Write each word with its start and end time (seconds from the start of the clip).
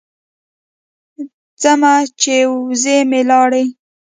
ځمه 1.61 1.93
چې 2.21 2.35
وزې 2.53 2.97
مې 3.09 3.21
لاړې. 3.29 3.65